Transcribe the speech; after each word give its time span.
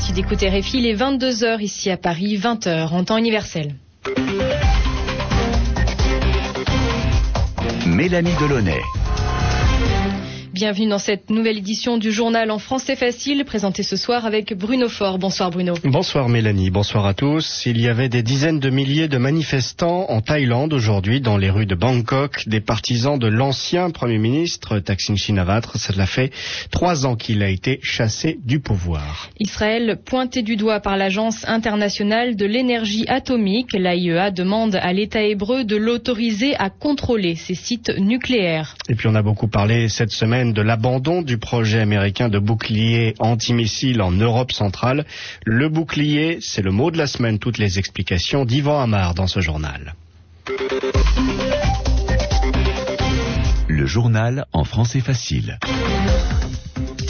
Merci 0.00 0.14
d'écouter 0.14 0.48
RFI. 0.48 0.78
Il 0.78 0.86
est 0.86 0.94
22h 0.94 1.60
ici 1.60 1.90
à 1.90 1.98
Paris, 1.98 2.38
20h 2.38 2.88
en 2.88 3.04
temps 3.04 3.18
universel. 3.18 3.74
Mélanie 7.86 8.32
Delaunay. 8.40 8.80
Bienvenue 10.60 10.88
dans 10.88 10.98
cette 10.98 11.30
nouvelle 11.30 11.56
édition 11.56 11.96
du 11.96 12.12
journal 12.12 12.50
en 12.50 12.58
français 12.58 12.94
facile, 12.94 13.46
présenté 13.46 13.82
ce 13.82 13.96
soir 13.96 14.26
avec 14.26 14.52
Bruno 14.52 14.90
Faure. 14.90 15.18
Bonsoir 15.18 15.50
Bruno. 15.50 15.72
Bonsoir 15.84 16.28
Mélanie, 16.28 16.68
bonsoir 16.68 17.06
à 17.06 17.14
tous. 17.14 17.62
Il 17.64 17.80
y 17.80 17.88
avait 17.88 18.10
des 18.10 18.22
dizaines 18.22 18.60
de 18.60 18.68
milliers 18.68 19.08
de 19.08 19.16
manifestants 19.16 20.04
en 20.10 20.20
Thaïlande 20.20 20.74
aujourd'hui 20.74 21.22
dans 21.22 21.38
les 21.38 21.48
rues 21.48 21.64
de 21.64 21.74
Bangkok, 21.74 22.46
des 22.46 22.60
partisans 22.60 23.18
de 23.18 23.26
l'ancien 23.26 23.88
Premier 23.88 24.18
ministre 24.18 24.80
Thaksin 24.80 25.16
Shinawatra. 25.16 25.78
Cela 25.78 26.04
fait 26.04 26.30
trois 26.70 27.06
ans 27.06 27.16
qu'il 27.16 27.42
a 27.42 27.48
été 27.48 27.80
chassé 27.82 28.38
du 28.44 28.60
pouvoir. 28.60 29.30
Israël, 29.38 29.98
pointé 30.04 30.42
du 30.42 30.56
doigt 30.56 30.80
par 30.80 30.98
l'Agence 30.98 31.42
internationale 31.48 32.36
de 32.36 32.44
l'énergie 32.44 33.06
atomique, 33.08 33.72
l'AIEA 33.72 34.30
demande 34.30 34.74
à 34.74 34.92
l'État 34.92 35.22
hébreu 35.22 35.64
de 35.64 35.76
l'autoriser 35.76 36.54
à 36.56 36.68
contrôler 36.68 37.34
ses 37.34 37.54
sites 37.54 37.90
nucléaires. 37.98 38.74
Et 38.90 38.94
puis 38.94 39.08
on 39.08 39.14
a 39.14 39.22
beaucoup 39.22 39.48
parlé 39.48 39.88
cette 39.88 40.12
semaine 40.12 40.49
de 40.52 40.62
l'abandon 40.62 41.22
du 41.22 41.38
projet 41.38 41.80
américain 41.80 42.28
de 42.28 42.38
bouclier 42.38 43.14
antimissile 43.18 44.02
en 44.02 44.10
Europe 44.10 44.52
centrale. 44.52 45.06
Le 45.44 45.68
bouclier, 45.68 46.38
c'est 46.40 46.62
le 46.62 46.70
mot 46.70 46.90
de 46.90 46.98
la 46.98 47.06
semaine. 47.06 47.38
Toutes 47.38 47.58
les 47.58 47.78
explications 47.78 48.44
d'Yvan 48.44 48.80
Amar 48.80 49.14
dans 49.14 49.26
ce 49.26 49.40
journal. 49.40 49.94
Le 53.68 53.86
journal 53.86 54.44
en 54.52 54.64
français 54.64 55.00
facile. 55.00 55.58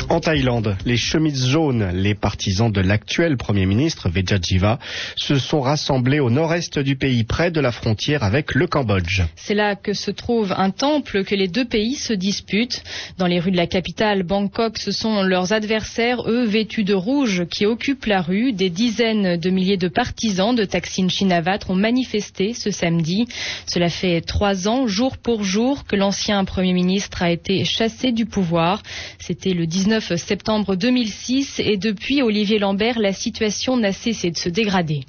En 0.08 0.20
Thaïlande, 0.20 0.76
les 0.84 0.96
chemises 0.96 1.46
jaunes, 1.46 1.90
les 1.92 2.14
partisans 2.14 2.70
de 2.70 2.80
l'actuel 2.80 3.36
Premier 3.36 3.64
ministre 3.64 4.08
Vejajiva, 4.08 4.78
se 5.16 5.38
sont 5.38 5.60
rassemblés 5.60 6.18
au 6.20 6.30
nord-est 6.30 6.78
du 6.78 6.96
pays, 6.96 7.24
près 7.24 7.50
de 7.50 7.60
la 7.60 7.70
frontière 7.70 8.24
avec 8.24 8.54
le 8.54 8.66
Cambodge. 8.66 9.22
C'est 9.36 9.54
là 9.54 9.76
que 9.76 9.92
se 9.92 10.10
trouve 10.10 10.52
un 10.56 10.70
temple 10.70 11.24
que 11.24 11.34
les 11.34 11.48
deux 11.48 11.64
pays 11.64 11.94
se 11.94 12.12
disputent. 12.12 12.82
Dans 13.18 13.26
les 13.26 13.38
rues 13.38 13.52
de 13.52 13.56
la 13.56 13.66
capitale, 13.66 14.22
Bangkok, 14.22 14.78
ce 14.78 14.90
sont 14.90 15.22
leurs 15.22 15.52
adversaires, 15.52 16.22
eux 16.28 16.44
vêtus 16.44 16.84
de 16.84 16.94
rouge, 16.94 17.44
qui 17.50 17.66
occupent 17.66 18.06
la 18.06 18.20
rue. 18.20 18.52
Des 18.52 18.70
dizaines 18.70 19.36
de 19.36 19.50
milliers 19.50 19.76
de 19.76 19.88
partisans 19.88 20.54
de 20.54 20.64
Thaksin 20.64 21.08
Shinawatra 21.08 21.72
ont 21.72 21.76
manifesté 21.76 22.52
ce 22.54 22.70
samedi. 22.70 23.26
Cela 23.66 23.88
fait 23.88 24.20
trois 24.20 24.68
ans, 24.68 24.86
jour 24.86 25.16
pour 25.16 25.44
jour, 25.44 25.84
que 25.84 25.96
l'ancien 25.96 26.44
Premier 26.44 26.72
ministre 26.72 27.22
a 27.22 27.30
été 27.30 27.64
chassé 27.64 28.12
du 28.12 28.26
pouvoir. 28.26 28.82
C'était 29.18 29.54
le 29.54 29.66
19 29.80 30.14
septembre 30.16 30.76
2006 30.76 31.58
et 31.60 31.78
depuis 31.78 32.20
Olivier 32.20 32.58
Lambert, 32.58 32.98
la 32.98 33.14
situation 33.14 33.78
n'a 33.78 33.94
cessé 33.94 34.30
de 34.30 34.36
se 34.36 34.50
dégrader. 34.50 35.06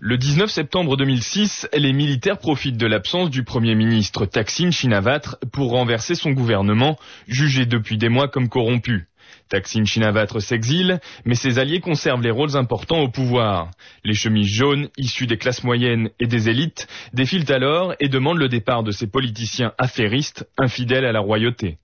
Le 0.00 0.16
19 0.16 0.50
septembre 0.50 0.96
2006, 0.96 1.68
les 1.76 1.92
militaires 1.92 2.38
profitent 2.38 2.78
de 2.78 2.86
l'absence 2.86 3.28
du 3.28 3.44
Premier 3.44 3.74
ministre 3.74 4.24
Thaksin 4.24 4.70
Shinawatra 4.70 5.36
pour 5.52 5.72
renverser 5.72 6.14
son 6.14 6.30
gouvernement, 6.30 6.96
jugé 7.28 7.66
depuis 7.66 7.98
des 7.98 8.08
mois 8.08 8.28
comme 8.28 8.48
corrompu. 8.48 9.08
Thaksin 9.50 9.84
Shinawatra 9.84 10.40
s'exile, 10.40 11.00
mais 11.26 11.34
ses 11.34 11.58
alliés 11.58 11.80
conservent 11.80 12.22
les 12.22 12.30
rôles 12.30 12.56
importants 12.56 13.02
au 13.02 13.10
pouvoir. 13.10 13.72
Les 14.04 14.14
chemises 14.14 14.48
jaunes, 14.48 14.88
issues 14.96 15.26
des 15.26 15.36
classes 15.36 15.64
moyennes 15.64 16.08
et 16.18 16.26
des 16.26 16.48
élites, 16.48 16.88
défilent 17.12 17.52
alors 17.52 17.94
et 18.00 18.08
demandent 18.08 18.38
le 18.38 18.48
départ 18.48 18.84
de 18.84 18.90
ces 18.90 19.06
politiciens 19.06 19.74
affairistes, 19.76 20.48
infidèles 20.56 21.04
à 21.04 21.12
la 21.12 21.20
royauté. 21.20 21.76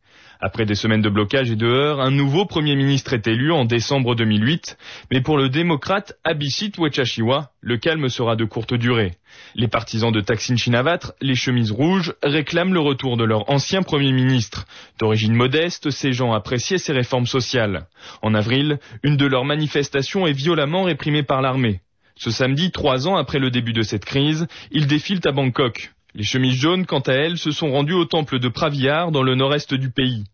Après 0.42 0.64
des 0.64 0.74
semaines 0.74 1.02
de 1.02 1.10
blocage 1.10 1.50
et 1.50 1.56
de 1.56 1.66
heurts, 1.66 2.00
un 2.00 2.10
nouveau 2.10 2.46
Premier 2.46 2.74
ministre 2.74 3.12
est 3.12 3.26
élu 3.26 3.52
en 3.52 3.66
décembre 3.66 4.14
2008, 4.14 4.78
mais 5.10 5.20
pour 5.20 5.36
le 5.36 5.50
démocrate 5.50 6.14
Abhisit 6.24 6.72
Wechashiwa, 6.78 7.50
le 7.60 7.76
calme 7.76 8.08
sera 8.08 8.36
de 8.36 8.46
courte 8.46 8.72
durée. 8.72 9.12
Les 9.54 9.68
partisans 9.68 10.10
de 10.10 10.22
Thaksin 10.22 10.56
Shinawatra, 10.56 11.12
les 11.20 11.34
chemises 11.34 11.72
rouges, 11.72 12.14
réclament 12.22 12.72
le 12.72 12.80
retour 12.80 13.18
de 13.18 13.24
leur 13.24 13.50
ancien 13.50 13.82
Premier 13.82 14.12
ministre. 14.12 14.64
D'origine 14.98 15.34
modeste, 15.34 15.90
ces 15.90 16.14
gens 16.14 16.32
appréciaient 16.32 16.78
ses 16.78 16.94
réformes 16.94 17.26
sociales. 17.26 17.86
En 18.22 18.32
avril, 18.32 18.78
une 19.02 19.18
de 19.18 19.26
leurs 19.26 19.44
manifestations 19.44 20.26
est 20.26 20.32
violemment 20.32 20.84
réprimée 20.84 21.22
par 21.22 21.42
l'armée. 21.42 21.82
Ce 22.16 22.30
samedi, 22.30 22.70
trois 22.70 23.08
ans 23.08 23.16
après 23.16 23.38
le 23.38 23.50
début 23.50 23.74
de 23.74 23.82
cette 23.82 24.06
crise, 24.06 24.46
ils 24.70 24.86
défilent 24.86 25.20
à 25.24 25.32
Bangkok. 25.32 25.92
Les 26.14 26.24
chemises 26.24 26.60
jaunes, 26.60 26.86
quant 26.86 27.00
à 27.00 27.12
elles, 27.12 27.38
se 27.38 27.52
sont 27.52 27.70
rendues 27.70 27.94
au 27.94 28.04
temple 28.04 28.40
de 28.40 28.48
Praviar 28.48 29.12
dans 29.12 29.22
le 29.22 29.36
nord-est 29.36 29.74
du 29.74 29.90
pays. 29.90 30.24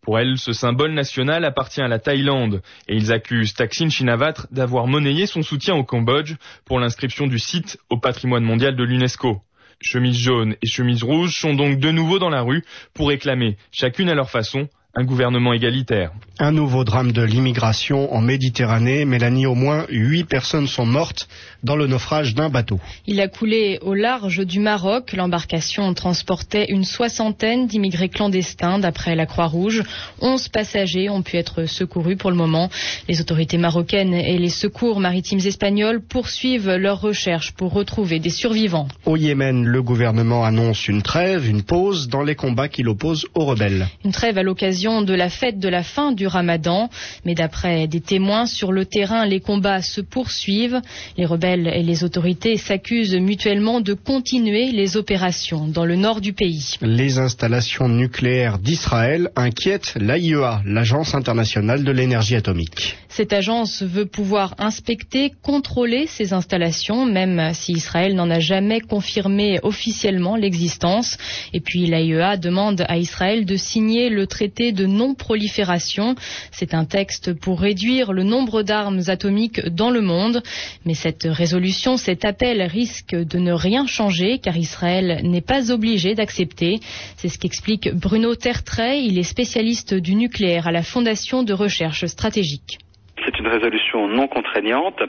Pour 0.00 0.18
elles, 0.18 0.38
ce 0.38 0.52
symbole 0.52 0.92
national 0.92 1.44
appartient 1.44 1.80
à 1.80 1.88
la 1.88 1.98
Thaïlande 1.98 2.62
et 2.88 2.94
ils 2.94 3.12
accusent 3.12 3.54
Thaksin 3.54 3.88
Shinawatra 3.88 4.46
d'avoir 4.52 4.86
monnayé 4.86 5.26
son 5.26 5.42
soutien 5.42 5.74
au 5.74 5.82
Cambodge 5.82 6.34
pour 6.66 6.78
l'inscription 6.78 7.26
du 7.26 7.38
site 7.38 7.78
au 7.90 7.98
patrimoine 7.98 8.44
mondial 8.44 8.76
de 8.76 8.84
l'UNESCO. 8.84 9.40
Chemises 9.80 10.18
jaunes 10.18 10.54
et 10.62 10.66
chemises 10.66 11.02
rouges 11.02 11.36
sont 11.40 11.54
donc 11.54 11.80
de 11.80 11.90
nouveau 11.90 12.18
dans 12.18 12.30
la 12.30 12.42
rue 12.42 12.64
pour 12.92 13.08
réclamer, 13.08 13.56
chacune 13.72 14.08
à 14.08 14.14
leur 14.14 14.30
façon, 14.30 14.68
un 14.96 15.04
gouvernement 15.04 15.52
égalitaire. 15.52 16.12
Un 16.38 16.50
nouveau 16.50 16.82
drame 16.82 17.12
de 17.12 17.22
l'immigration 17.22 18.12
en 18.12 18.20
Méditerranée. 18.20 19.04
Mélanie, 19.04 19.46
au 19.46 19.54
moins 19.54 19.86
huit 19.88 20.24
personnes 20.24 20.66
sont 20.66 20.86
mortes 20.86 21.28
dans 21.62 21.76
le 21.76 21.86
naufrage 21.86 22.34
d'un 22.34 22.48
bateau. 22.48 22.80
Il 23.06 23.20
a 23.20 23.28
coulé 23.28 23.78
au 23.82 23.94
large 23.94 24.44
du 24.44 24.58
Maroc. 24.58 25.12
L'embarcation 25.12 25.94
transportait 25.94 26.66
une 26.70 26.84
soixantaine 26.84 27.68
d'immigrés 27.68 28.08
clandestins 28.08 28.80
d'après 28.80 29.14
la 29.14 29.26
Croix-Rouge. 29.26 29.84
Onze 30.20 30.48
passagers 30.48 31.08
ont 31.08 31.22
pu 31.22 31.36
être 31.36 31.66
secourus 31.66 32.16
pour 32.16 32.30
le 32.30 32.36
moment. 32.36 32.68
Les 33.08 33.20
autorités 33.20 33.58
marocaines 33.58 34.14
et 34.14 34.38
les 34.38 34.48
secours 34.48 34.98
maritimes 34.98 35.40
espagnols 35.44 36.00
poursuivent 36.02 36.70
leurs 36.70 37.00
recherches 37.00 37.52
pour 37.52 37.72
retrouver 37.72 38.18
des 38.18 38.30
survivants. 38.30 38.88
Au 39.06 39.16
Yémen, 39.16 39.64
le 39.64 39.82
gouvernement 39.82 40.44
annonce 40.44 40.88
une 40.88 41.02
trêve, 41.02 41.48
une 41.48 41.62
pause 41.62 42.08
dans 42.08 42.22
les 42.22 42.34
combats 42.34 42.68
qu'il 42.68 42.88
oppose 42.88 43.26
aux 43.34 43.44
rebelles. 43.44 43.86
Une 44.04 44.12
trêve 44.12 44.36
à 44.36 44.42
l'occasion 44.42 44.83
de 44.84 45.14
la 45.14 45.30
fête 45.30 45.58
de 45.58 45.68
la 45.68 45.82
fin 45.82 46.12
du 46.12 46.26
ramadan. 46.26 46.90
Mais 47.24 47.34
d'après 47.34 47.86
des 47.86 48.00
témoins 48.00 48.44
sur 48.44 48.70
le 48.70 48.84
terrain, 48.84 49.24
les 49.24 49.40
combats 49.40 49.80
se 49.80 50.02
poursuivent. 50.02 50.80
Les 51.16 51.24
rebelles 51.24 51.68
et 51.68 51.82
les 51.82 52.04
autorités 52.04 52.58
s'accusent 52.58 53.16
mutuellement 53.16 53.80
de 53.80 53.94
continuer 53.94 54.72
les 54.72 54.98
opérations 54.98 55.68
dans 55.68 55.86
le 55.86 55.96
nord 55.96 56.20
du 56.20 56.34
pays. 56.34 56.76
Les 56.82 57.18
installations 57.18 57.88
nucléaires 57.88 58.58
d'Israël 58.58 59.30
inquiètent 59.36 59.94
l'AIEA, 59.96 60.60
l'Agence 60.66 61.14
internationale 61.14 61.82
de 61.82 61.90
l'énergie 61.90 62.36
atomique. 62.36 62.96
Cette 63.08 63.32
agence 63.32 63.82
veut 63.82 64.06
pouvoir 64.06 64.54
inspecter, 64.58 65.32
contrôler 65.40 66.06
ces 66.08 66.32
installations, 66.32 67.06
même 67.06 67.54
si 67.54 67.72
Israël 67.72 68.14
n'en 68.16 68.28
a 68.28 68.40
jamais 68.40 68.80
confirmé 68.80 69.60
officiellement 69.62 70.36
l'existence. 70.36 71.16
Et 71.52 71.60
puis 71.60 71.86
l'AIEA 71.86 72.36
demande 72.36 72.84
à 72.88 72.98
Israël 72.98 73.46
de 73.46 73.56
signer 73.56 74.10
le 74.10 74.26
traité 74.26 74.72
de 74.74 74.86
non-prolifération. 74.86 76.14
C'est 76.50 76.74
un 76.74 76.84
texte 76.84 77.32
pour 77.40 77.60
réduire 77.60 78.12
le 78.12 78.22
nombre 78.22 78.62
d'armes 78.62 79.00
atomiques 79.08 79.66
dans 79.68 79.90
le 79.90 80.00
monde. 80.00 80.42
Mais 80.84 80.94
cette 80.94 81.24
résolution, 81.24 81.96
cet 81.96 82.24
appel 82.24 82.62
risque 82.62 83.14
de 83.14 83.38
ne 83.38 83.52
rien 83.52 83.86
changer 83.86 84.38
car 84.38 84.56
Israël 84.56 85.20
n'est 85.22 85.40
pas 85.40 85.72
obligé 85.72 86.14
d'accepter. 86.14 86.80
C'est 87.16 87.28
ce 87.28 87.38
qu'explique 87.38 87.94
Bruno 87.94 88.34
Tertrais. 88.34 89.02
Il 89.02 89.18
est 89.18 89.22
spécialiste 89.22 89.94
du 89.94 90.14
nucléaire 90.14 90.66
à 90.66 90.72
la 90.72 90.82
Fondation 90.82 91.42
de 91.42 91.52
recherche 91.52 92.04
stratégique. 92.06 92.78
C'est 93.24 93.38
une 93.38 93.46
résolution 93.46 94.08
non 94.08 94.26
contraignante. 94.26 95.00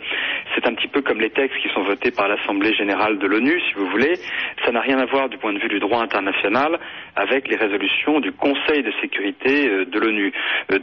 C'est 0.54 0.66
un 0.68 0.74
petit 0.76 0.88
peu 0.88 1.02
comme 1.02 1.20
les 1.20 1.32
textes 1.32 1.58
qui 1.62 1.70
sont 1.74 1.84
votés 1.84 2.12
par 2.12 2.28
l'Assemblée 2.28 2.74
générale 2.74 3.20
de 3.20 3.28
l'ONU, 3.28 3.60
si 3.68 3.74
vous 3.76 3.88
voulez. 3.88 4.14
Ça 4.64 4.72
n'a 4.72 4.80
rien 4.82 5.00
à 5.00 5.06
voir 5.06 5.28
du 5.28 5.38
point 5.38 5.54
de 5.54 5.60
vue 5.60 5.68
du 5.68 5.80
droit 5.80 6.02
international 6.02 6.80
avec 7.16 7.48
les 7.48 7.56
résolutions 7.56 8.20
du 8.20 8.32
Conseil 8.32 8.84
de 8.84 8.92
sécurité 9.02 9.86
de 9.86 10.00
l'ONU. 10.00 10.34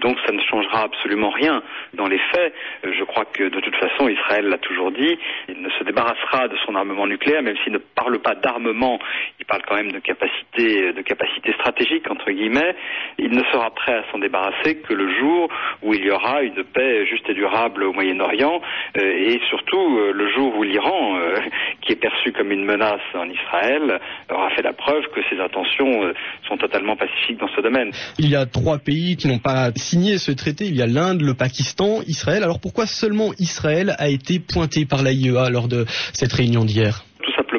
Donc 0.01 0.17
ça 0.27 0.33
ne 0.33 0.41
changera 0.41 0.83
absolument 0.83 1.31
rien 1.31 1.63
dans 1.95 2.07
les 2.07 2.19
faits. 2.19 2.55
Je 2.85 3.05
crois 3.05 3.25
que 3.27 3.45
de 3.45 3.61
toute 3.61 3.77
façon, 3.77 4.09
Israël 4.09 4.47
l'a 4.47 4.59
toujours 4.59 4.93
dit, 4.93 5.19
il 5.49 5.61
ne 5.61 5.71
se 5.71 5.85
débarrassera 5.85 6.49
de 6.49 6.57
son 6.65 6.75
armement 6.75 7.07
nucléaire, 7.07 7.43
même 7.43 7.57
s'il 7.63 7.73
ne 7.73 7.79
parle 7.79 8.19
pas 8.21 8.35
d'armement, 8.35 8.99
il 9.39 9.45
parle 9.45 9.63
quand 9.67 9.77
même 9.77 9.93
de 9.93 9.99
capacité, 9.99 10.93
de 10.93 11.03
capacité 11.03 11.53
stratégique, 11.53 12.11
entre 12.11 12.31
guillemets. 12.31 12.75
Il 13.19 13.31
ne 13.31 13.43
sera 13.53 13.71
prêt 13.71 13.95
à 13.95 14.05
s'en 14.11 14.19
débarrasser 14.19 14.77
que 14.77 14.95
le 14.95 15.09
jour 15.19 15.49
où 15.83 15.95
il 15.95 16.05
y 16.05 16.11
aura 16.11 16.43
une 16.43 16.65
paix 16.65 17.07
juste 17.07 17.29
et 17.29 17.35
durable 17.35 17.85
au 17.85 17.93
Moyen-Orient 17.93 18.61
et 18.95 19.41
surtout 19.49 19.99
le 20.13 20.29
jour 20.31 20.57
où 20.57 20.63
l'Iran, 20.63 21.19
qui 21.83 21.93
est 21.93 21.97
perçu 21.97 22.33
comme 22.33 22.53
une 22.53 22.65
menace 22.65 23.01
en 23.15 23.29
Israël, 23.29 24.01
aura 24.31 24.51
fait 24.51 24.63
la 24.63 24.73
preuve 24.73 25.07
que 25.09 25.21
ses 25.29 25.41
intentions 25.41 26.13
sont 26.49 26.57
totalement 26.57 26.97
pacifiques 26.97 27.39
dans 27.39 27.49
ce 27.55 27.61
domaine. 27.61 27.91
Il 28.19 28.29
y 28.29 28.37
a 28.37 28.47
trois 28.47 28.79
pays 28.79 29.17
qui 29.17 29.29
n'ont 29.29 29.39
pas 29.39 29.71
signé 29.77 30.19
ce 30.19 30.33
traité. 30.33 30.67
Il 30.67 30.77
y 30.77 30.83
a 30.83 30.87
l'Inde, 30.87 31.23
le 31.23 31.35
Pakistan, 31.35 32.01
Israël. 32.07 32.43
Alors 32.43 32.61
pourquoi 32.61 32.87
seulement 32.87 33.33
Israël 33.39 33.95
a 33.99 34.09
été 34.09 34.39
pointé 34.39 34.87
par 34.87 35.03
l'AIEA 35.03 35.51
lors 35.51 35.69
de 35.69 35.87
cette 36.13 36.33
réunion 36.33 36.65
d'hier? 36.65 37.05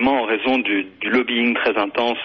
Simplement 0.03 0.23
en 0.23 0.25
raison 0.25 0.57
du, 0.57 0.85
du 1.01 1.09
lobbying 1.09 1.53
très 1.55 1.77
intense 1.77 2.17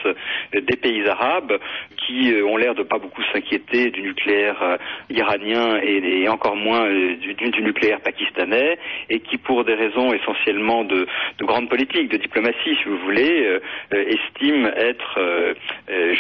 des 0.53 0.77
pays 0.77 1.07
arabes 1.09 1.53
qui 1.97 2.33
ont 2.43 2.57
l'air 2.57 2.75
de 2.75 2.83
pas 2.83 2.99
beaucoup 2.99 3.23
s'inquiéter 3.33 3.91
du 3.91 4.03
nucléaire 4.03 4.79
iranien 5.11 5.79
et, 5.83 6.23
et, 6.23 6.29
encore 6.29 6.57
moins 6.57 6.89
du, 6.89 7.35
du, 7.35 7.63
nucléaire 7.63 8.01
pakistanais 8.01 8.79
et 9.11 9.21
qui 9.21 9.37
pour 9.37 9.65
des 9.65 9.75
raisons 9.75 10.13
essentiellement 10.13 10.85
de, 10.85 11.07
de 11.39 11.45
grande 11.45 11.69
politique, 11.69 12.11
de 12.11 12.17
diplomatie 12.17 12.77
si 12.83 12.89
vous 12.89 12.99
voulez, 12.99 13.59
estiment 13.91 14.69
être 14.77 15.55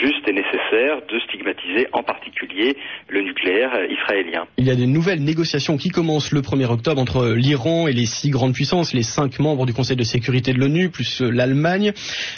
juste 0.00 0.28
et 0.28 0.32
nécessaire 0.32 1.00
de 1.08 1.18
stigmatiser 1.20 1.88
en 1.92 2.02
particulier 2.02 2.76
le 3.08 3.22
nucléaire 3.22 3.70
israélien. 3.90 4.46
Il 4.58 4.66
y 4.66 4.70
a 4.70 4.76
des 4.76 4.86
nouvelles 4.86 5.22
négociations 5.22 5.76
qui 5.76 5.90
commencent 5.90 6.32
le 6.32 6.40
1er 6.40 6.66
octobre 6.66 7.00
entre 7.00 7.34
l'Iran 7.34 7.88
et 7.88 7.92
les 7.92 8.06
six 8.06 8.30
grandes 8.30 8.52
puissances, 8.52 8.92
les 8.94 9.02
cinq 9.02 9.38
membres 9.38 9.66
du 9.66 9.72
Conseil 9.72 9.96
de 9.96 10.04
sécurité 10.04 10.52
de 10.52 10.58
l'ONU, 10.58 10.90
plus 10.90 11.22
euh, 11.22 11.30
l'Allemagne. 11.48 11.92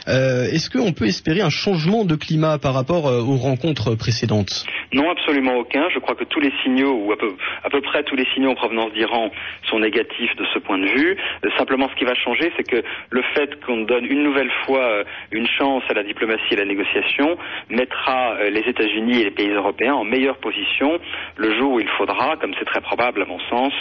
Euh, 0.08 0.44
Est-ce 0.44 0.70
qu'on 0.70 0.92
peut 0.92 1.06
espérer 1.06 1.40
un 1.40 1.50
changement 1.50 2.04
de 2.04 2.14
climat 2.14 2.58
par 2.58 2.74
rapport 2.74 3.08
euh, 3.08 3.20
aux 3.20 3.36
rencontres 3.36 3.96
précédentes? 3.96 4.64
Non, 4.92 5.10
absolument 5.10 5.56
aucun. 5.56 5.88
Je 5.92 5.98
crois 5.98 6.14
que 6.14 6.24
tous 6.24 6.40
les 6.40 6.52
signaux, 6.62 6.94
ou 6.94 7.12
à 7.12 7.16
peu, 7.16 7.32
à 7.64 7.70
peu 7.70 7.80
près 7.80 8.02
tous 8.04 8.16
les 8.16 8.26
signaux 8.34 8.50
en 8.50 8.54
provenance 8.54 8.92
d'Iran 8.92 9.30
sont 9.68 9.78
négatifs 9.78 10.34
de 10.36 10.44
ce 10.54 10.58
point 10.58 10.78
de 10.78 10.86
vue. 10.86 11.16
Euh, 11.44 11.48
simplement, 11.58 11.88
ce 11.90 11.98
qui 11.98 12.04
va 12.04 12.14
changer, 12.14 12.52
c'est 12.56 12.68
que 12.68 12.82
le 13.10 13.22
fait 13.34 13.50
qu'on 13.64 13.82
donne 13.82 14.04
une 14.04 14.22
nouvelle 14.22 14.50
fois 14.64 15.04
une 15.32 15.46
chance 15.46 15.82
à 15.88 15.94
la 15.94 16.02
diplomatie 16.02 16.52
et 16.52 16.56
à 16.56 16.60
la 16.60 16.64
négociation 16.64 17.36
mettra 17.68 18.34
les 18.50 18.60
États-Unis 18.60 19.20
et 19.20 19.24
les 19.24 19.30
pays 19.30 19.50
européens 19.50 19.94
en 19.94 20.04
meilleure 20.04 20.38
position 20.38 20.98
le 21.36 21.58
jour 21.58 21.72
où 21.72 21.80
il 21.80 21.88
faudra, 21.98 22.36
comme 22.36 22.52
c'est 22.58 22.64
très 22.64 22.80
probable 22.80 23.22
à 23.22 23.26
mon 23.26 23.38
sens, 23.50 23.72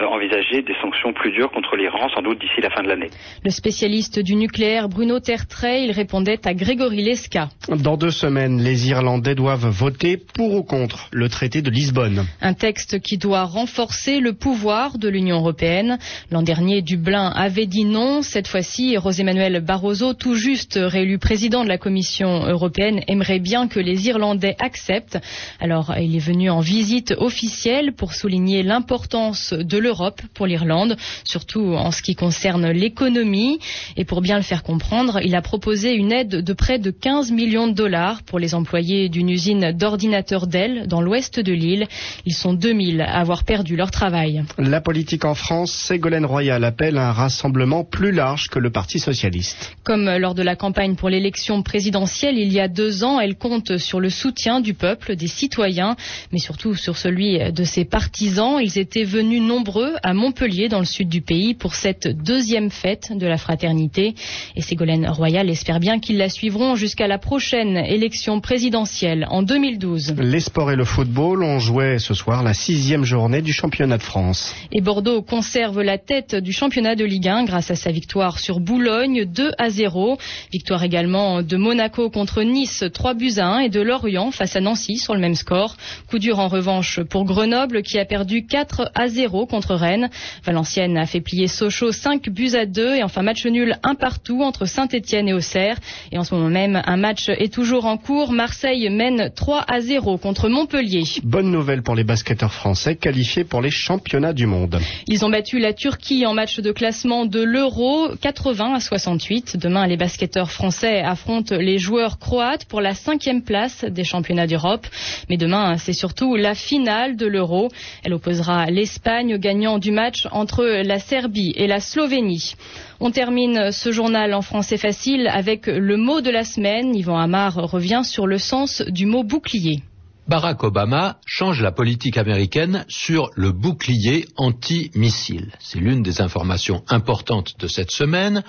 envisager 0.00 0.62
des 0.62 0.74
sanctions 0.80 1.12
plus 1.12 1.32
dures 1.32 1.50
contre 1.50 1.76
l'Iran, 1.76 2.08
sans 2.14 2.22
doute 2.22 2.40
d'ici 2.40 2.60
la 2.60 2.70
fin 2.70 2.82
de 2.82 2.88
l'année. 2.88 3.10
Le 3.44 3.50
spécialiste 3.50 4.18
du 4.20 4.34
nucléaire 4.34 4.65
Bruno 4.88 5.20
Tertrais, 5.20 5.84
il 5.84 5.92
répondait 5.92 6.40
à 6.46 6.52
Grégory 6.54 7.02
Lesca. 7.02 7.48
Dans 7.68 7.96
deux 7.96 8.10
semaines, 8.10 8.60
les 8.62 8.88
Irlandais 8.88 9.34
doivent 9.34 9.68
voter 9.68 10.16
pour 10.16 10.54
ou 10.54 10.62
contre 10.62 11.08
le 11.12 11.28
traité 11.28 11.62
de 11.62 11.70
Lisbonne. 11.70 12.26
Un 12.40 12.54
texte 12.54 13.00
qui 13.00 13.16
doit 13.16 13.44
renforcer 13.44 14.18
le 14.18 14.32
pouvoir 14.32 14.98
de 14.98 15.08
l'Union 15.08 15.36
européenne. 15.36 15.98
L'an 16.30 16.42
dernier, 16.42 16.82
Dublin 16.82 17.28
avait 17.28 17.66
dit 17.66 17.84
non. 17.84 18.22
Cette 18.22 18.48
fois-ci, 18.48 18.96
José 19.02 19.22
Manuel 19.22 19.60
Barroso, 19.60 20.14
tout 20.14 20.34
juste 20.34 20.78
réélu 20.82 21.18
président 21.18 21.62
de 21.62 21.68
la 21.68 21.78
Commission 21.78 22.44
européenne, 22.46 23.00
aimerait 23.06 23.38
bien 23.40 23.68
que 23.68 23.78
les 23.80 24.08
Irlandais 24.08 24.56
acceptent. 24.58 25.18
Alors, 25.60 25.94
il 25.98 26.16
est 26.16 26.18
venu 26.20 26.50
en 26.50 26.60
visite 26.60 27.14
officielle 27.18 27.92
pour 27.92 28.14
souligner 28.14 28.62
l'importance 28.62 29.52
de 29.52 29.78
l'Europe 29.78 30.20
pour 30.34 30.46
l'Irlande, 30.46 30.96
surtout 31.24 31.74
en 31.74 31.90
ce 31.92 32.02
qui 32.02 32.14
concerne 32.16 32.68
l'économie. 32.70 33.58
Et 33.96 34.04
pour 34.04 34.20
bien 34.20 34.36
le 34.36 34.42
faire 34.42 34.55
comprendre, 34.62 35.20
il 35.22 35.34
a 35.34 35.42
proposé 35.42 35.94
une 35.94 36.12
aide 36.12 36.42
de 36.42 36.52
près 36.52 36.78
de 36.78 36.90
15 36.90 37.32
millions 37.32 37.68
de 37.68 37.72
dollars 37.72 38.22
pour 38.22 38.38
les 38.38 38.54
employés 38.54 39.08
d'une 39.08 39.28
usine 39.28 39.72
d'ordinateurs 39.72 40.46
Dell 40.46 40.86
dans 40.86 41.00
l'ouest 41.00 41.40
de 41.40 41.52
l'île. 41.52 41.86
Ils 42.24 42.34
sont 42.34 42.52
2000 42.52 43.00
à 43.00 43.20
avoir 43.20 43.44
perdu 43.44 43.76
leur 43.76 43.90
travail. 43.90 44.44
La 44.58 44.80
politique 44.80 45.24
en 45.24 45.34
France, 45.34 45.72
Ségolène 45.72 46.26
Royal 46.26 46.64
appelle 46.64 46.98
à 46.98 47.08
un 47.08 47.12
rassemblement 47.12 47.84
plus 47.84 48.12
large 48.12 48.48
que 48.48 48.58
le 48.58 48.70
Parti 48.70 48.98
socialiste. 48.98 49.74
Comme 49.84 50.08
lors 50.16 50.34
de 50.34 50.42
la 50.42 50.56
campagne 50.56 50.96
pour 50.96 51.08
l'élection 51.08 51.62
présidentielle 51.62 52.38
il 52.38 52.52
y 52.52 52.60
a 52.60 52.68
deux 52.68 53.04
ans, 53.04 53.20
elle 53.20 53.36
compte 53.36 53.76
sur 53.78 54.00
le 54.00 54.10
soutien 54.10 54.60
du 54.60 54.74
peuple, 54.74 55.16
des 55.16 55.28
citoyens, 55.28 55.96
mais 56.32 56.38
surtout 56.38 56.74
sur 56.74 56.96
celui 56.96 57.38
de 57.52 57.64
ses 57.64 57.84
partisans. 57.84 58.58
Ils 58.60 58.78
étaient 58.78 59.04
venus 59.04 59.42
nombreux 59.42 59.94
à 60.02 60.14
Montpellier, 60.14 60.68
dans 60.68 60.78
le 60.78 60.84
sud 60.84 61.08
du 61.08 61.22
pays, 61.22 61.54
pour 61.54 61.74
cette 61.74 62.08
deuxième 62.08 62.70
fête 62.70 63.12
de 63.16 63.26
la 63.26 63.38
fraternité. 63.38 64.14
Et 64.54 64.62
Ségolène 64.62 65.08
Royal 65.08 65.50
espère 65.50 65.80
bien 65.80 65.98
qu'ils 65.98 66.18
la 66.18 66.28
suivront 66.28 66.76
jusqu'à 66.76 67.06
la 67.06 67.18
prochaine 67.18 67.76
élection 67.76 68.40
présidentielle 68.40 69.26
en 69.30 69.42
2012. 69.42 70.14
Les 70.18 70.40
sports 70.40 70.70
et 70.70 70.76
le 70.76 70.84
football 70.84 71.42
ont 71.42 71.58
joué 71.58 71.98
ce 71.98 72.14
soir 72.14 72.42
la 72.42 72.54
sixième 72.54 73.04
journée 73.04 73.42
du 73.42 73.52
championnat 73.52 73.98
de 73.98 74.02
France. 74.02 74.54
Et 74.72 74.80
Bordeaux 74.80 75.22
conserve 75.22 75.82
la 75.82 75.98
tête 75.98 76.34
du 76.34 76.52
championnat 76.52 76.94
de 76.94 77.04
Ligue 77.04 77.28
1 77.28 77.44
grâce 77.44 77.70
à 77.70 77.74
sa 77.74 77.90
victoire 77.90 78.38
sur 78.38 78.60
Boulogne 78.60 79.24
2 79.24 79.52
à 79.58 79.70
0. 79.70 80.18
Victoire 80.52 80.82
également 80.82 81.42
de 81.42 81.56
Monaco 81.56 82.10
contre 82.10 82.42
Nice 82.42 82.84
3 82.92 83.14
buts 83.14 83.34
à 83.38 83.46
1 83.46 83.58
et 83.60 83.68
de 83.68 83.80
Lorient 83.80 84.30
face 84.30 84.56
à 84.56 84.60
Nancy 84.60 84.98
sur 84.98 85.14
le 85.14 85.20
même 85.20 85.34
score. 85.34 85.76
Coup 86.08 86.18
dur 86.18 86.38
en 86.38 86.48
revanche 86.48 87.00
pour 87.00 87.24
Grenoble 87.24 87.82
qui 87.82 87.98
a 87.98 88.04
perdu 88.04 88.46
4 88.46 88.90
à 88.94 89.08
0 89.08 89.46
contre 89.46 89.74
Rennes. 89.74 90.10
Valenciennes 90.44 90.98
a 90.98 91.06
fait 91.06 91.20
plier 91.20 91.46
Sochaux 91.46 91.92
5 91.92 92.28
buts 92.28 92.54
à 92.54 92.66
2 92.66 92.96
et 92.96 93.02
enfin 93.02 93.22
match 93.22 93.44
nul 93.46 93.76
un 93.82 93.94
partout 93.94 94.35
entre 94.44 94.66
Saint-Etienne 94.66 95.28
et 95.28 95.32
Auxerre. 95.32 95.78
Et 96.12 96.18
en 96.18 96.24
ce 96.24 96.34
moment 96.34 96.48
même, 96.48 96.82
un 96.84 96.96
match 96.96 97.28
est 97.28 97.52
toujours 97.52 97.86
en 97.86 97.96
cours. 97.96 98.32
Marseille 98.32 98.88
mène 98.90 99.30
3 99.34 99.64
à 99.66 99.80
0 99.80 100.18
contre 100.18 100.48
Montpellier. 100.48 101.04
Bonne 101.22 101.50
nouvelle 101.50 101.82
pour 101.82 101.94
les 101.94 102.04
basketteurs 102.04 102.52
français 102.52 102.96
qualifiés 102.96 103.44
pour 103.44 103.62
les 103.62 103.70
championnats 103.70 104.32
du 104.32 104.46
monde. 104.46 104.78
Ils 105.06 105.24
ont 105.24 105.30
battu 105.30 105.58
la 105.58 105.72
Turquie 105.72 106.26
en 106.26 106.34
match 106.34 106.60
de 106.60 106.72
classement 106.72 107.26
de 107.26 107.42
l'Euro 107.42 108.08
80 108.20 108.74
à 108.74 108.80
68. 108.80 109.56
Demain, 109.56 109.86
les 109.86 109.96
basketteurs 109.96 110.50
français 110.50 111.00
affrontent 111.00 111.56
les 111.56 111.78
joueurs 111.78 112.18
croates 112.18 112.64
pour 112.64 112.80
la 112.80 112.94
cinquième 112.94 113.42
place 113.42 113.84
des 113.84 114.04
championnats 114.04 114.46
d'Europe. 114.46 114.86
Mais 115.28 115.36
demain, 115.36 115.76
c'est 115.76 115.92
surtout 115.92 116.36
la 116.36 116.54
finale 116.54 117.16
de 117.16 117.26
l'Euro. 117.26 117.68
Elle 118.04 118.14
opposera 118.14 118.66
l'Espagne 118.66 119.34
au 119.34 119.38
gagnant 119.38 119.78
du 119.78 119.90
match 119.90 120.26
entre 120.30 120.64
la 120.64 120.98
Serbie 120.98 121.52
et 121.56 121.66
la 121.66 121.80
Slovénie. 121.80 122.54
On 122.98 123.10
termine 123.10 123.72
ce 123.72 123.92
journal 123.92 124.25
en 124.34 124.42
français 124.42 124.76
facile 124.76 125.28
avec 125.28 125.66
le 125.66 125.96
mot 125.96 126.20
de 126.20 126.30
la 126.30 126.44
semaine. 126.44 126.94
Yvan 126.94 127.18
Amar 127.18 127.54
revient 127.54 128.02
sur 128.04 128.26
le 128.26 128.38
sens 128.38 128.82
du 128.88 129.06
mot 129.06 129.24
bouclier. 129.24 129.82
Barack 130.28 130.64
Obama 130.64 131.18
change 131.24 131.62
la 131.62 131.70
politique 131.70 132.18
américaine 132.18 132.84
sur 132.88 133.30
le 133.36 133.52
bouclier 133.52 134.26
anti-missile. 134.36 135.52
C'est 135.60 135.78
l'une 135.78 136.02
des 136.02 136.20
informations 136.20 136.82
importantes 136.88 137.54
de 137.60 137.68
cette 137.68 137.92
semaine. 137.92 138.42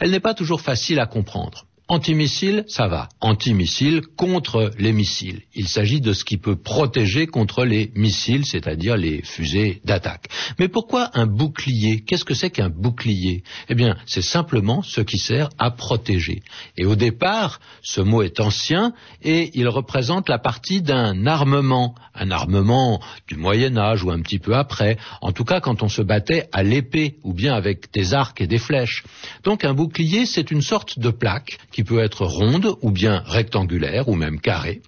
Elle 0.00 0.10
n'est 0.10 0.20
pas 0.20 0.32
toujours 0.32 0.62
facile 0.62 0.98
à 1.00 1.06
comprendre. 1.06 1.67
Antimissile, 1.90 2.64
ça 2.68 2.86
va. 2.86 3.08
Antimissile 3.22 4.02
contre 4.14 4.72
les 4.78 4.92
missiles. 4.92 5.40
Il 5.54 5.68
s'agit 5.68 6.02
de 6.02 6.12
ce 6.12 6.22
qui 6.22 6.36
peut 6.36 6.56
protéger 6.56 7.26
contre 7.26 7.64
les 7.64 7.92
missiles, 7.94 8.44
c'est-à-dire 8.44 8.98
les 8.98 9.22
fusées 9.22 9.80
d'attaque. 9.86 10.26
Mais 10.58 10.68
pourquoi 10.68 11.10
un 11.14 11.24
bouclier? 11.24 12.00
Qu'est-ce 12.00 12.26
que 12.26 12.34
c'est 12.34 12.50
qu'un 12.50 12.68
bouclier? 12.68 13.42
Eh 13.70 13.74
bien, 13.74 13.96
c'est 14.04 14.20
simplement 14.20 14.82
ce 14.82 15.00
qui 15.00 15.16
sert 15.16 15.48
à 15.58 15.70
protéger. 15.70 16.42
Et 16.76 16.84
au 16.84 16.94
départ, 16.94 17.58
ce 17.82 18.02
mot 18.02 18.20
est 18.20 18.38
ancien 18.38 18.92
et 19.22 19.50
il 19.54 19.66
représente 19.66 20.28
la 20.28 20.38
partie 20.38 20.82
d'un 20.82 21.26
armement, 21.26 21.94
un 22.14 22.30
armement 22.30 23.00
du 23.26 23.36
Moyen 23.36 23.78
Âge 23.78 24.04
ou 24.04 24.10
un 24.10 24.20
petit 24.20 24.38
peu 24.38 24.54
après, 24.54 24.98
en 25.22 25.32
tout 25.32 25.44
cas 25.44 25.60
quand 25.60 25.82
on 25.82 25.88
se 25.88 26.02
battait 26.02 26.50
à 26.52 26.62
l'épée 26.62 27.16
ou 27.22 27.32
bien 27.32 27.54
avec 27.54 27.90
des 27.94 28.12
arcs 28.12 28.42
et 28.42 28.46
des 28.46 28.58
flèches. 28.58 29.04
Donc 29.42 29.64
un 29.64 29.72
bouclier, 29.72 30.26
c'est 30.26 30.50
une 30.50 30.60
sorte 30.60 30.98
de 30.98 31.08
plaque 31.08 31.56
peut 31.84 32.00
être 32.00 32.24
ronde 32.24 32.76
ou 32.82 32.90
bien 32.90 33.22
rectangulaire 33.26 34.08
ou 34.08 34.14
même 34.14 34.40
carrée. 34.40 34.82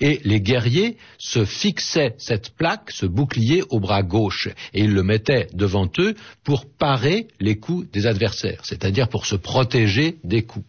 Et 0.00 0.20
les 0.24 0.40
guerriers 0.40 0.96
se 1.18 1.44
fixaient 1.44 2.14
cette 2.18 2.50
plaque, 2.56 2.90
ce 2.90 3.06
bouclier 3.06 3.62
au 3.70 3.80
bras 3.80 4.02
gauche, 4.02 4.48
et 4.74 4.80
ils 4.80 4.92
le 4.92 5.02
mettaient 5.02 5.48
devant 5.54 5.88
eux 5.98 6.14
pour 6.44 6.66
parer 6.66 7.28
les 7.40 7.56
coups 7.56 7.90
des 7.90 8.06
adversaires, 8.06 8.60
c'est-à-dire 8.64 9.08
pour 9.08 9.26
se 9.26 9.36
protéger 9.36 10.16
des 10.24 10.42
coups. 10.42 10.66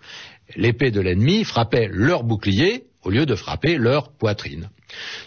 L'épée 0.55 0.91
de 0.91 1.01
l'ennemi 1.01 1.43
frappait 1.43 1.89
leur 1.91 2.23
bouclier 2.23 2.85
au 3.03 3.09
lieu 3.09 3.25
de 3.25 3.35
frapper 3.35 3.77
leur 3.77 4.11
poitrine. 4.11 4.69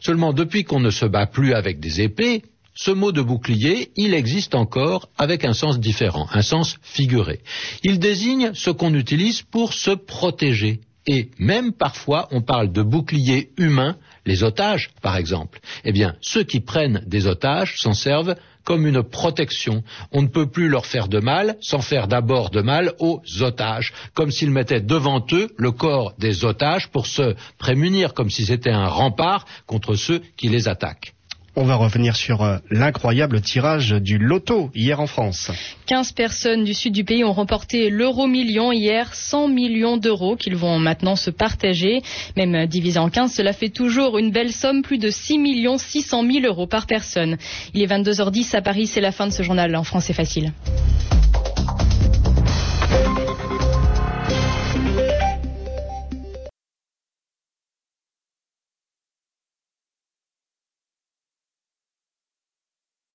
Seulement 0.01 0.33
depuis 0.33 0.65
qu'on 0.65 0.81
ne 0.81 0.91
se 0.91 1.07
bat 1.07 1.27
plus 1.27 1.55
avec 1.55 1.81
des 1.81 2.01
épées, 2.01 2.43
ce 2.77 2.91
mot 2.91 3.11
de 3.11 3.23
bouclier, 3.23 3.91
il 3.97 4.13
existe 4.13 4.55
encore 4.55 5.09
avec 5.17 5.45
un 5.45 5.55
sens 5.55 5.81
différent, 5.81 6.29
un 6.33 6.43
sens 6.43 6.77
figuré. 6.83 7.41
Il 7.83 7.99
désigne 7.99 8.53
ce 8.55 8.71
qu'on 8.71 8.95
utilise 8.95 9.43
pour 9.43 9.73
se 9.73 9.91
protéger. 9.93 10.81
Et 11.07 11.31
même 11.39 11.73
parfois, 11.73 12.29
on 12.33 12.43
parle 12.43 12.73
de 12.73 12.83
bouclier 12.83 13.51
humain, 13.57 13.97
les 14.27 14.43
otages, 14.43 14.91
par 15.01 15.17
exemple. 15.17 15.61
Eh 15.85 15.93
bien, 15.93 16.17
ceux 16.21 16.43
qui 16.43 16.61
prennent 16.61 17.03
des 17.07 17.27
otages 17.27 17.81
s'en 17.81 17.95
servent 17.95 18.35
comme 18.65 18.87
une 18.87 19.03
protection. 19.03 19.83
On 20.13 20.23
ne 20.23 20.27
peut 20.27 20.51
plus 20.51 20.69
leur 20.69 20.85
faire 20.85 21.09
de 21.09 21.21
mal 21.21 21.57
sans 21.61 21.81
faire 21.81 22.09
d'abord 22.09 22.51
de 22.51 22.61
mal 22.61 22.93
aux 22.99 23.23
otages, 23.41 23.95
comme 24.13 24.33
s'ils 24.33 24.51
mettaient 24.51 24.81
devant 24.81 25.25
eux 25.33 25.49
le 25.57 25.71
corps 25.71 26.13
des 26.19 26.45
otages 26.45 26.89
pour 26.89 27.07
se 27.07 27.37
prémunir, 27.57 28.13
comme 28.13 28.29
si 28.29 28.45
c'était 28.45 28.71
un 28.71 28.89
rempart 28.89 29.47
contre 29.67 29.95
ceux 29.95 30.21
qui 30.37 30.49
les 30.49 30.69
attaquent. 30.69 31.16
On 31.59 31.65
va 31.65 31.77
revenir 31.77 32.17
sur 32.17 32.43
euh, 32.43 32.59
l'incroyable 32.71 33.41
tirage 33.41 33.93
du 33.93 34.19
loto 34.19 34.71
hier 34.75 35.01
en 35.01 35.07
France. 35.07 35.51
15 35.87 36.13
personnes 36.13 36.65
du 36.65 36.75
sud 36.75 36.93
du 36.93 37.03
pays 37.03 37.25
ont 37.25 37.33
remporté 37.33 37.89
l'euro 37.89 38.27
million 38.27 38.73
hier, 38.73 39.15
100 39.15 39.49
millions 39.49 39.97
d'euros 39.97 40.37
qu'ils 40.37 40.55
vont 40.57 40.79
maintenant 40.79 41.17
se 41.17 41.31
partager. 41.31 42.03
Même 42.37 42.67
divisé 42.67 42.99
en 42.99 43.09
15, 43.09 43.33
cela 43.33 43.55
fait 43.55 43.71
toujours 43.71 44.19
une 44.19 44.33
belle 44.33 44.53
somme, 44.53 44.83
plus 44.83 44.99
de 44.99 45.09
6 45.09 45.39
millions 45.39 45.79
600 45.79 46.31
000 46.31 46.45
euros 46.45 46.67
par 46.67 46.87
personne. 46.87 47.39
Il 47.73 47.83
est 47.83 47.87
22h10 47.87 48.55
à 48.55 48.61
Paris, 48.61 48.87
c'est 48.87 49.01
la 49.01 49.13
fin 49.13 49.27
de 49.27 49.33
ce 49.33 49.43
journal 49.43 49.75
en 49.77 49.85
français 49.85 50.13
facile. 50.13 50.53